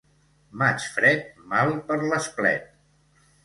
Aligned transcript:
Maig 0.61 0.87
fred, 0.95 1.29
mal 1.53 1.77
per 1.91 2.01
l'esplet. 2.07 2.69